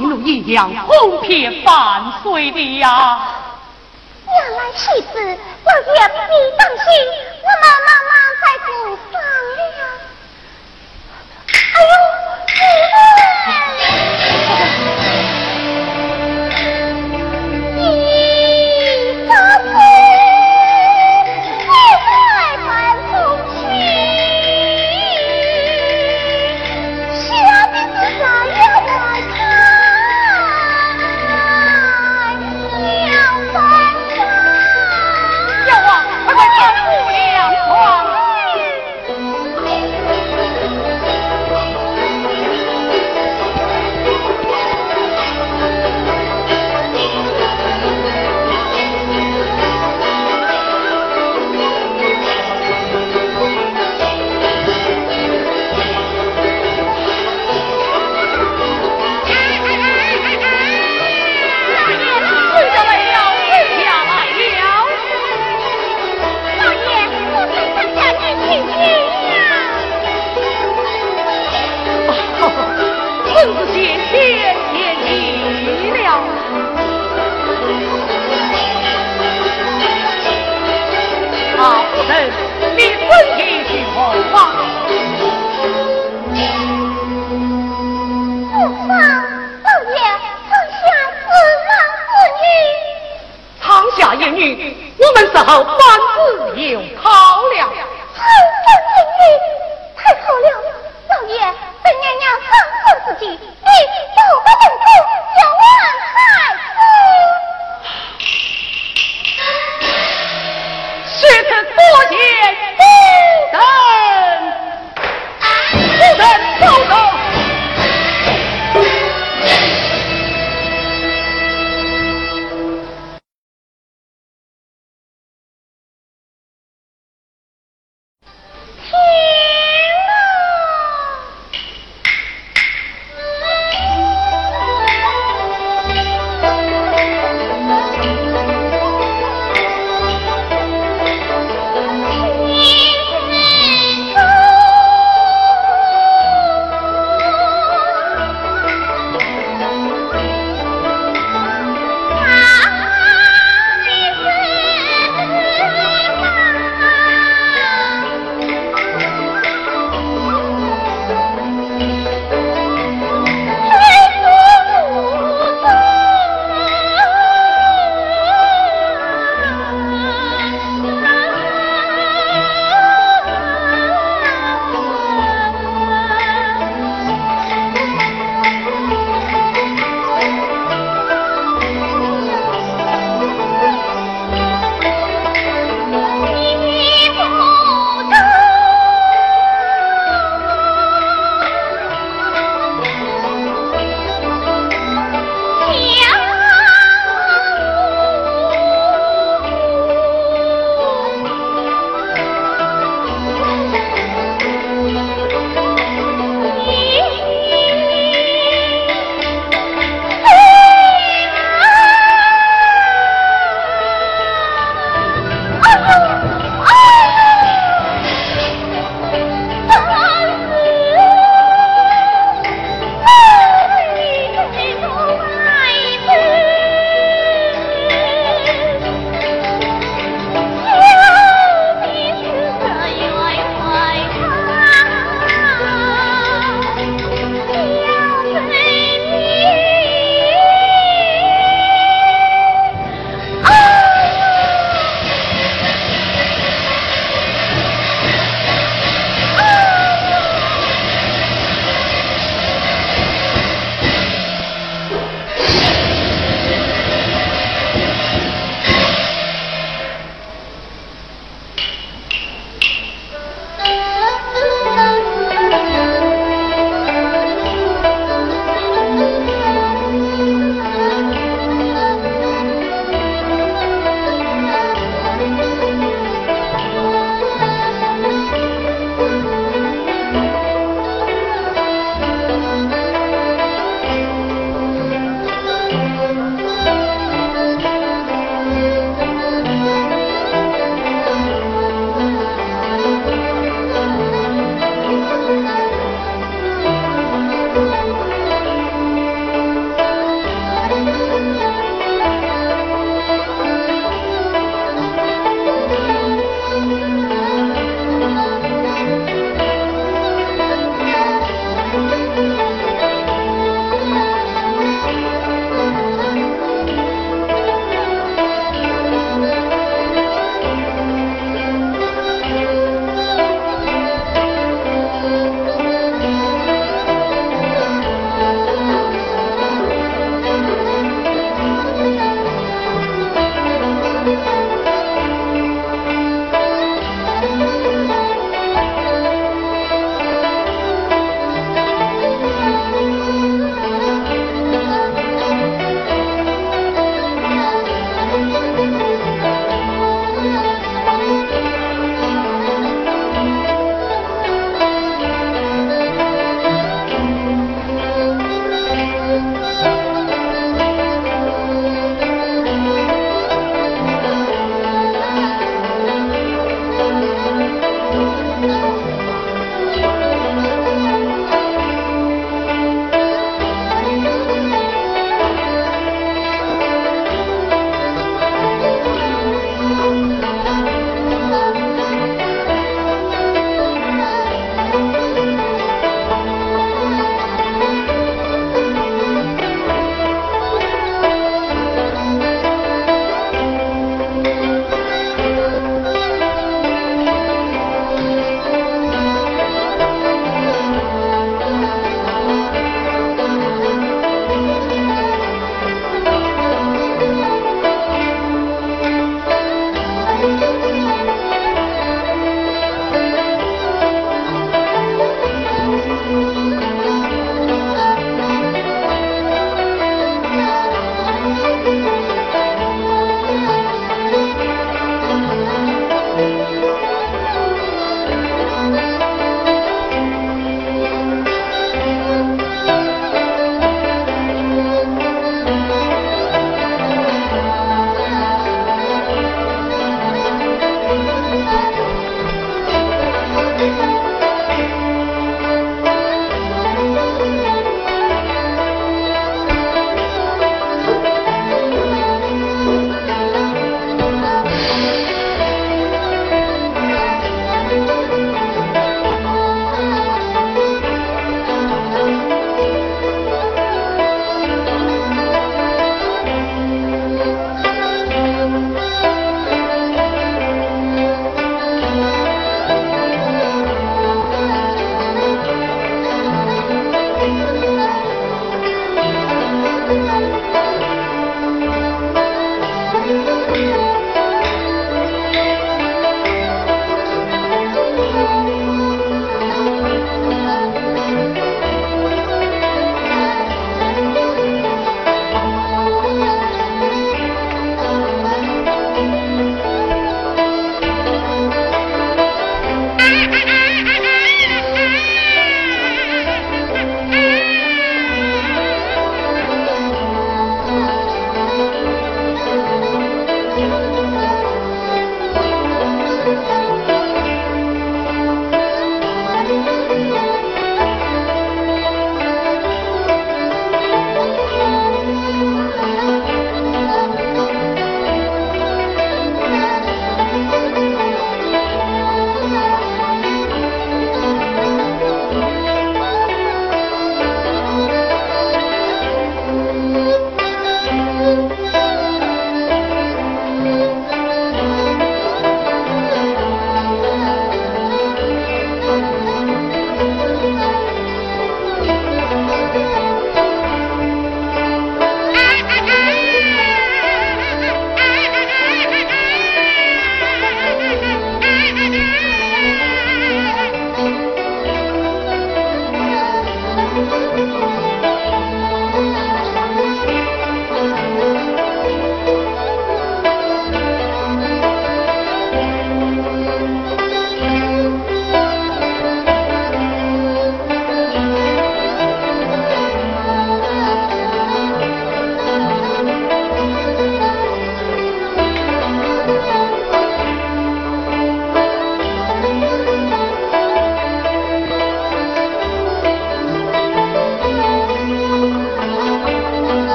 [0.00, 3.20] 一路一样公平伴岁的呀。
[4.24, 6.84] 娘来世子我娘你放心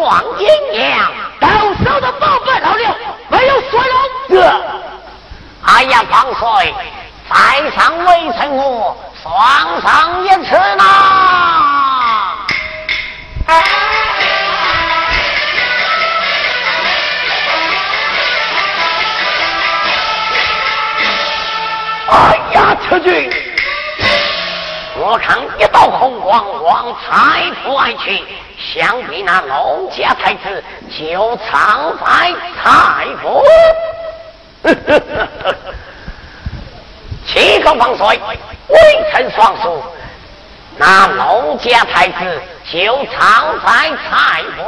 [0.00, 0.48] 双阴
[0.80, 1.46] 阳，到
[1.84, 2.88] 手的宝贝老六
[3.28, 3.78] 没有说
[4.30, 4.50] 容。
[5.62, 6.72] 哎呀，王帅，
[7.28, 12.34] 在上微臣我双上一次呐。
[22.08, 23.30] 哎呀，车军！
[25.02, 28.22] 我看一道红光往财府而去，
[28.58, 33.42] 想必那龙家太子就藏在财府。
[37.26, 38.18] 七个王帅，
[38.68, 38.76] 微
[39.10, 39.82] 臣双数，
[40.76, 43.72] 那龙家太子就藏在
[44.04, 44.62] 财府。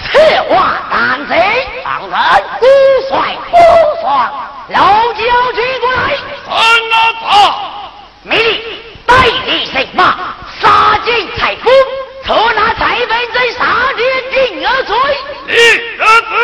[0.00, 1.38] 此话当真？
[1.84, 2.42] 当然。
[2.58, 2.66] 孤
[3.10, 3.56] 帅，不
[4.00, 4.08] 帅，
[4.68, 4.80] 老
[5.12, 5.20] 将
[5.52, 6.16] 军过来。
[6.48, 6.56] 臣
[6.88, 7.28] 哪怕
[8.22, 8.38] 命
[9.10, 9.10] 令。
[9.10, 11.68] 带领神马杀进财府，
[12.26, 13.64] 捉拿蔡本镇杀
[13.96, 14.94] 人定而罪。
[15.46, 15.56] 立
[15.98, 16.36] 而来，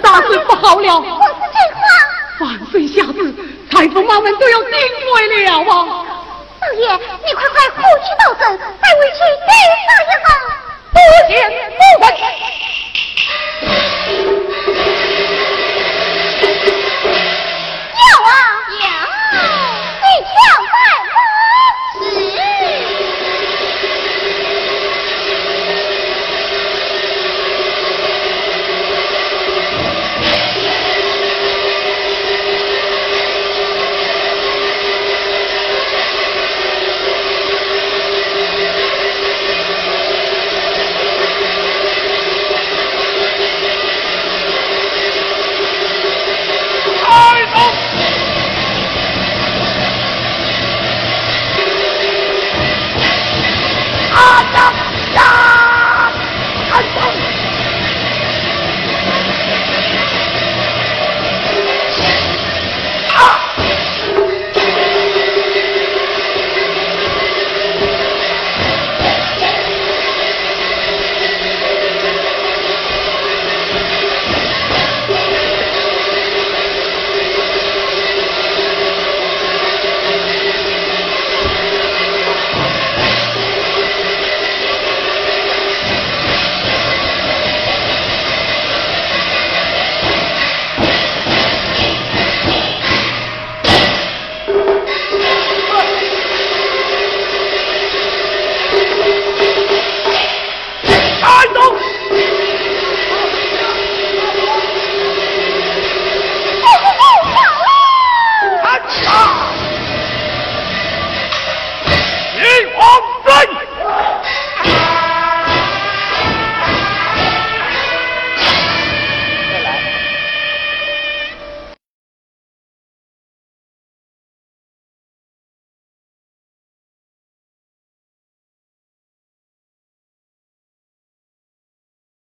[0.00, 1.00] 大事不好了！
[1.00, 1.80] 我是真话。
[2.40, 3.34] 万岁下旨，
[3.70, 5.64] 裁缝妈们都要定罪了啊！
[6.60, 6.88] 少爷，
[7.24, 9.50] 你快快护去道正，带回去对
[9.84, 10.26] 上一号。
[10.92, 10.96] 不
[11.28, 11.32] 行，
[11.70, 12.02] 不管。